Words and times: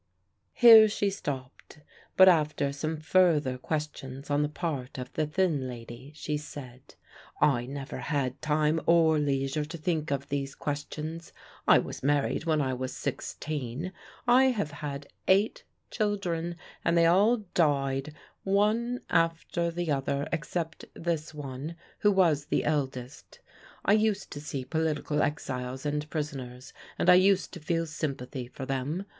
'"Here 0.53 0.87
she 0.89 1.11
stopped, 1.11 1.77
but 2.17 2.27
after 2.27 2.73
some 2.73 2.97
further 2.97 3.59
questions 3.59 4.31
on 4.31 4.41
the 4.41 4.49
part 4.49 4.97
of 4.97 5.13
the 5.13 5.27
thin 5.27 5.67
lady, 5.67 6.11
she 6.15 6.37
said: 6.37 6.95
"I 7.39 7.67
never 7.67 7.97
had 7.99 8.41
time 8.41 8.81
or 8.87 9.19
leisure 9.19 9.63
to 9.63 9.77
think 9.77 10.09
of 10.09 10.29
these 10.29 10.55
questions. 10.55 11.33
I 11.67 11.77
was 11.77 12.01
married 12.01 12.45
when 12.45 12.61
I 12.63 12.73
was 12.73 12.95
sixteen. 12.95 13.93
I 14.27 14.45
have 14.45 14.71
had 14.71 15.05
eight 15.27 15.65
children, 15.91 16.55
and 16.83 16.97
they 16.97 17.05
all 17.05 17.45
died 17.53 18.15
one 18.43 19.01
after 19.07 19.69
the 19.69 19.91
other 19.91 20.27
except 20.33 20.83
this 20.95 21.31
one, 21.31 21.75
who 21.99 22.11
was 22.11 22.45
the 22.47 22.63
eldest. 22.65 23.39
I 23.85 23.93
used 23.93 24.31
to 24.31 24.41
see 24.41 24.65
political 24.65 25.21
exiles 25.21 25.85
and 25.85 26.09
prisoners, 26.09 26.73
and 26.97 27.07
I 27.07 27.13
used 27.13 27.51
to 27.53 27.59
feel 27.59 27.85
sympathy 27.85 28.47
for 28.47 28.65
them. 28.65 29.05